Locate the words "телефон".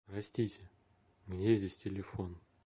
1.77-2.35